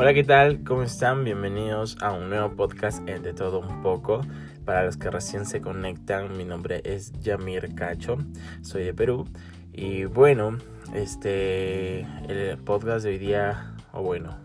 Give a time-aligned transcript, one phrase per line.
[0.00, 0.64] Hola, ¿qué tal?
[0.64, 1.24] ¿Cómo están?
[1.24, 4.22] Bienvenidos a un nuevo podcast de todo un poco.
[4.64, 8.16] Para los que recién se conectan, mi nombre es Yamir Cacho,
[8.62, 9.28] soy de Perú.
[9.74, 10.56] Y bueno,
[10.94, 14.38] este, el podcast de hoy día, o bueno,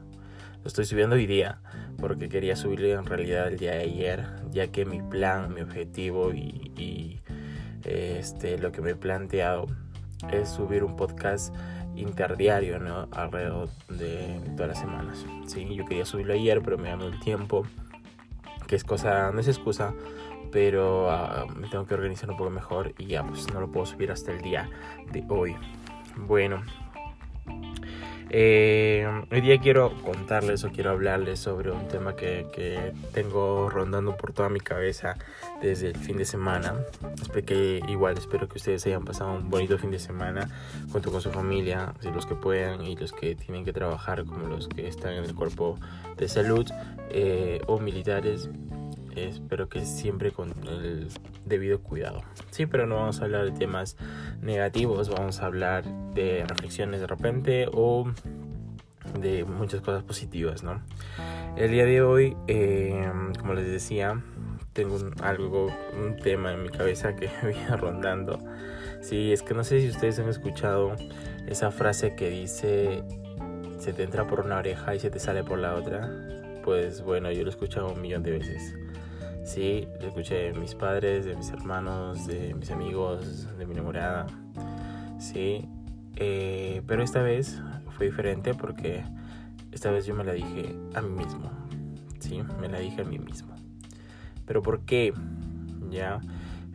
[0.62, 1.62] lo estoy subiendo hoy día
[2.00, 6.34] porque quería subirlo en realidad el día de ayer, ya que mi plan, mi objetivo
[6.34, 7.22] y,
[7.86, 9.68] este, lo que me he planteado
[10.34, 11.56] es subir un podcast
[11.96, 13.08] interdiario, ¿no?
[13.12, 15.26] Alrededor de todas las semanas.
[15.48, 17.66] Sí, yo quería subirlo ayer, pero me ganó el tiempo,
[18.68, 19.94] que es cosa, no es excusa,
[20.52, 23.86] pero ah, me tengo que organizar un poco mejor y ya, pues no lo puedo
[23.86, 24.70] subir hasta el día
[25.12, 25.56] de hoy.
[26.18, 26.64] Bueno,
[28.38, 34.18] eh, hoy día quiero contarles o quiero hablarles sobre un tema que, que, tengo rondando
[34.18, 35.16] por toda mi cabeza
[35.62, 36.76] desde el fin de semana.
[37.22, 40.50] Espero que igual espero que ustedes hayan pasado un bonito fin de semana
[40.92, 44.68] junto con su familia, los que puedan y los que tienen que trabajar como los
[44.68, 45.80] que están en el cuerpo
[46.18, 46.70] de salud
[47.12, 48.50] eh, o militares
[49.16, 51.10] espero que siempre con el
[51.46, 52.22] debido cuidado.
[52.52, 53.98] Sí, pero no vamos a hablar de temas
[54.42, 58.12] negativos, vamos a hablar de reflexiones de repente o
[59.20, 60.82] de muchas cosas positivas, ¿no?
[61.56, 64.22] El día de hoy, eh, como les decía,
[64.74, 68.40] tengo un, algo, un tema en mi cabeza que viene rondando.
[69.02, 70.96] Sí, es que no sé si ustedes han escuchado
[71.48, 73.04] esa frase que dice,
[73.78, 76.10] se te entra por una oreja y se te sale por la otra.
[76.64, 78.76] Pues bueno, yo lo he escuchado un millón de veces.
[79.46, 84.26] Sí, lo escuché de mis padres, de mis hermanos, de mis amigos, de mi enamorada.
[85.20, 85.70] Sí,
[86.16, 89.04] eh, pero esta vez fue diferente porque
[89.72, 91.52] esta vez yo me la dije a mí mismo.
[92.20, 93.56] Sí, me la dije a mí mismo.
[94.48, 95.14] Pero ¿por qué?
[95.92, 96.22] Ya,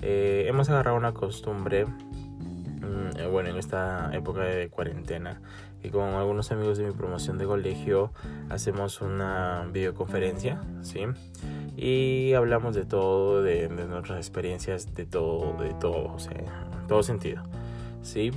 [0.00, 5.42] eh, hemos agarrado una costumbre, mm, eh, bueno, en esta época de cuarentena,
[5.82, 8.12] que con algunos amigos de mi promoción de colegio
[8.48, 11.06] hacemos una videoconferencia, ¿sí?
[11.76, 17.02] y hablamos de todo, de, nuestras experiencias, de todo, de todo, o sea, en todo
[17.02, 17.42] sentido,
[18.02, 18.32] ¿sí?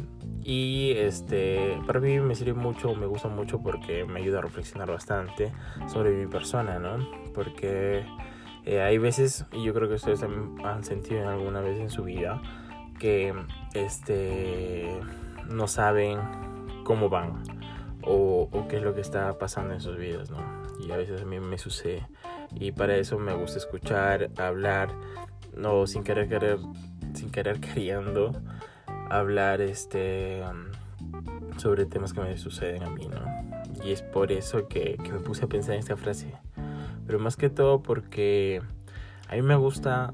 [0.45, 4.89] Y este, para mí me sirve mucho, me gusta mucho porque me ayuda a reflexionar
[4.89, 5.51] bastante
[5.88, 7.06] sobre mi persona, ¿no?
[7.34, 8.06] Porque
[8.66, 12.41] eh, hay veces, y yo creo que ustedes han sentido alguna vez en su vida,
[12.97, 13.34] que
[13.73, 15.00] este,
[15.50, 16.19] no saben
[16.83, 17.44] cómo van
[18.03, 20.38] o, o qué es lo que está pasando en sus vidas, ¿no?
[20.85, 22.05] Y a veces a mí me sucede
[22.55, 24.89] y para eso me gusta escuchar, hablar,
[25.55, 26.59] no sin querer querer,
[27.13, 28.31] sin querer queriendo
[29.09, 30.44] hablar este
[31.57, 33.83] sobre temas que me suceden a mí, ¿no?
[33.83, 36.33] Y es por eso que, que me puse a pensar en esta frase.
[37.05, 38.61] Pero más que todo porque
[39.27, 40.13] a mí me gusta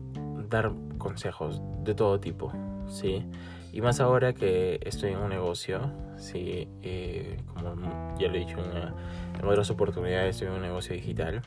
[0.50, 2.51] dar consejos de todo tipo,
[2.88, 3.25] ¿sí?
[3.72, 8.57] Y más ahora que estoy en un negocio, sí, eh, como ya lo he dicho
[8.57, 11.41] en, otras oportunidades, estoy en un negocio digital,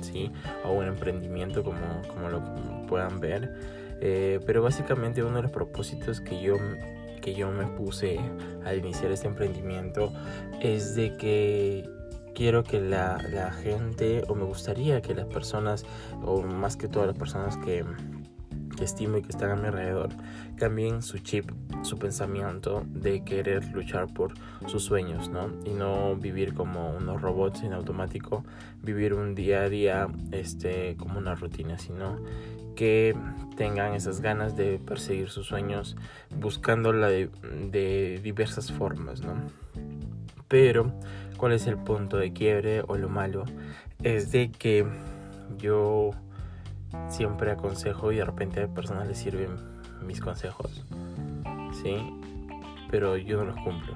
[0.00, 0.30] sí,
[0.64, 2.42] o un emprendimiento como, como lo
[2.86, 3.50] puedan ver.
[4.00, 6.56] Eh, pero básicamente uno de los propósitos que yo,
[7.20, 8.20] que yo me puse
[8.64, 10.12] al iniciar este emprendimiento
[10.60, 11.88] es de que
[12.34, 15.84] quiero que la, la gente, o me gustaría que las personas,
[16.22, 17.84] o más que todas las personas que
[18.78, 20.10] que estimo y que están a mi alrededor
[20.56, 21.50] cambien su chip,
[21.82, 24.34] su pensamiento de querer luchar por
[24.66, 25.50] sus sueños, ¿no?
[25.64, 28.44] Y no vivir como unos robots en automático,
[28.82, 32.18] vivir un día a día este, como una rutina, sino
[32.76, 33.16] que
[33.56, 35.96] tengan esas ganas de perseguir sus sueños
[36.36, 37.28] buscándola de,
[37.70, 39.34] de diversas formas, ¿no?
[40.46, 40.92] Pero,
[41.36, 43.44] ¿cuál es el punto de quiebre o lo malo?
[44.02, 44.86] Es de que
[45.58, 46.12] yo
[47.08, 49.56] siempre aconsejo y de repente a personas les sirven
[50.02, 50.84] mis consejos.
[51.82, 51.96] ¿Sí?
[52.90, 53.94] Pero yo no los cumplo.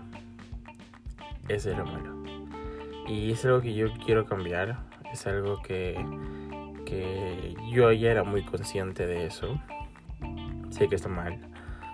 [1.48, 2.22] Ese es lo malo.
[3.08, 4.78] Y es algo que yo quiero cambiar.
[5.12, 5.94] Es algo que,
[6.86, 9.60] que yo ya era muy consciente de eso.
[10.70, 11.38] Sé que está mal.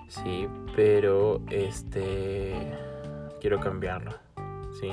[0.08, 2.54] Sí, pero este
[3.40, 4.12] quiero cambiarlo.
[4.80, 4.90] Sí.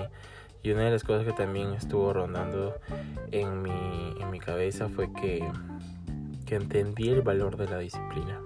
[0.64, 2.74] Y una de las cosas que también estuvo rondando
[3.32, 5.48] en mi, en mi cabeza fue que
[6.46, 8.42] que entendí el valor de la disciplina.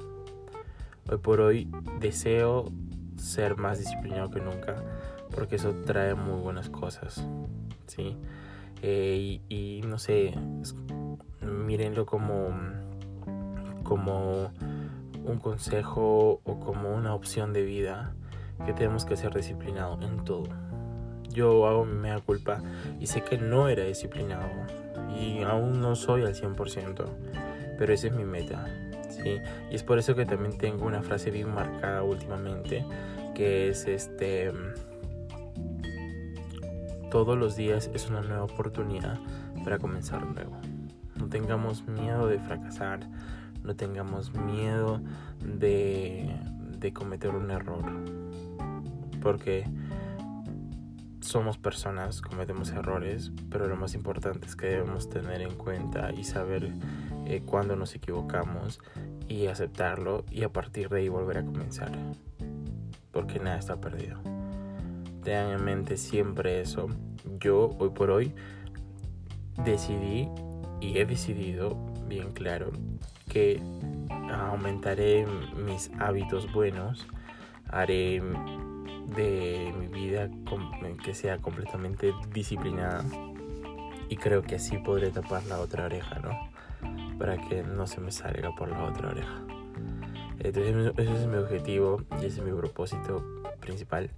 [1.10, 1.70] Hoy por hoy
[2.00, 2.72] deseo
[3.18, 4.76] ser más disciplinado que nunca
[5.34, 7.26] porque eso trae muy buenas cosas,
[7.88, 8.18] ¿sí?
[8.82, 10.34] Eh, y, no sé,
[11.42, 12.50] mírenlo como,
[13.84, 14.52] como
[15.26, 18.14] un consejo o como una opción de vida
[18.66, 20.48] que tenemos que ser disciplinados en todo.
[21.32, 22.62] Yo hago mi mea culpa
[23.00, 24.50] y sé que no era disciplinado
[25.16, 27.06] y aún no soy al 100%
[27.80, 28.68] pero esa es mi meta.
[29.10, 29.40] ¿sí?
[29.72, 32.86] Y es por eso que también tengo una frase bien marcada últimamente,
[33.34, 34.52] que es este...
[37.10, 39.18] todos los días es una nueva oportunidad
[39.64, 40.58] para comenzar nuevo.
[41.16, 43.08] No tengamos miedo de fracasar,
[43.64, 45.00] no tengamos miedo
[45.42, 46.30] de,
[46.80, 47.86] de cometer un error,
[49.22, 49.66] porque
[51.30, 56.24] somos personas, cometemos errores, pero lo más importante es que debemos tener en cuenta y
[56.24, 56.74] saber
[57.28, 58.80] eh, cuándo nos equivocamos
[59.28, 61.92] y aceptarlo y a partir de ahí volver a comenzar.
[63.12, 64.18] Porque nada está perdido.
[65.24, 66.88] Tengan en mente siempre eso.
[67.40, 68.34] Yo hoy por hoy
[69.64, 70.28] decidí
[70.82, 71.78] y he decidido
[72.08, 72.72] bien claro
[73.28, 73.62] que
[74.32, 75.28] aumentaré
[75.64, 77.06] mis hábitos buenos,
[77.68, 78.20] haré
[79.16, 79.89] de mi
[81.04, 83.04] que sea completamente disciplinada
[84.10, 87.18] y creo que así podré tapar la otra oreja, ¿no?
[87.18, 89.44] Para que no se me salga por la otra oreja.
[90.40, 93.24] Entonces ese es mi objetivo y ese es mi propósito
[93.60, 94.10] principal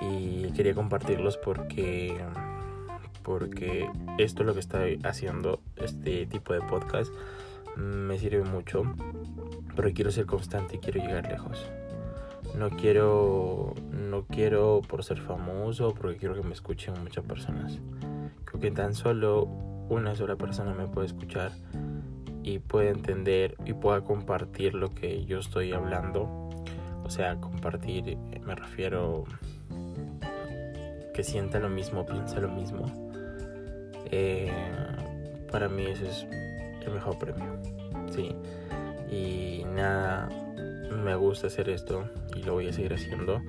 [0.00, 2.16] y quería compartirlos porque
[3.22, 7.12] porque esto es lo que estoy haciendo este tipo de podcast
[7.76, 8.84] me sirve mucho
[9.76, 11.66] pero quiero ser constante y quiero llegar lejos
[12.56, 13.74] no quiero
[14.26, 17.78] quiero por ser famoso porque quiero que me escuchen muchas personas.
[18.44, 19.44] Creo que tan solo
[19.88, 21.52] una sola persona me puede escuchar
[22.42, 26.50] y puede entender y pueda compartir lo que yo estoy hablando.
[27.04, 29.24] O sea compartir me refiero
[31.14, 32.86] que sienta lo mismo piensa lo mismo.
[34.10, 34.50] Eh,
[35.50, 36.26] para mí ese es
[36.84, 37.78] el mejor premio
[38.10, 38.34] sí.
[39.10, 40.28] Y nada
[40.92, 43.40] me gusta hacer esto y lo voy a seguir haciendo.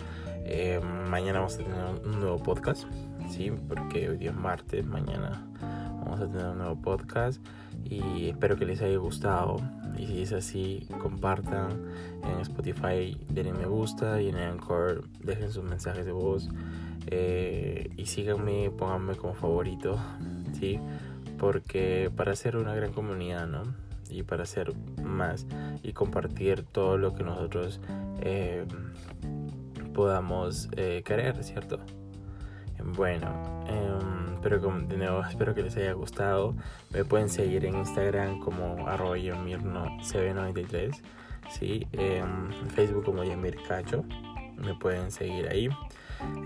[0.46, 2.86] Eh, mañana vamos a tener un nuevo podcast,
[3.30, 5.46] sí, porque hoy día es martes, mañana
[6.04, 7.42] vamos a tener un nuevo podcast
[7.84, 9.58] y espero que les haya gustado.
[9.98, 11.72] Y si es así, compartan
[12.24, 16.50] en Spotify, denle me gusta y en Anchor dejen sus mensajes de voz
[17.08, 20.00] eh, y síganme, pónganme como favorito,
[20.60, 20.80] sí,
[21.38, 23.64] porque para ser una gran comunidad, ¿no?
[24.10, 25.46] y para hacer más
[25.84, 27.80] y compartir todo lo que nosotros
[28.22, 28.66] eh,
[30.00, 31.78] podamos eh, querer, ¿cierto?
[32.96, 33.28] Bueno,
[33.68, 36.56] em, pero como de nuevo espero que les haya gustado.
[36.94, 41.02] Me pueden seguir en Instagram como arroyo cb93,
[41.52, 41.86] ¿sí?
[41.92, 44.06] en Facebook como Yamir Cacho.
[44.56, 45.68] Me pueden seguir ahí.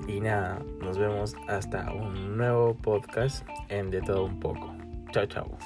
[0.08, 4.74] Y nada, nos vemos hasta un nuevo podcast en De Todo Un Poco.
[5.12, 5.58] Chao, chao.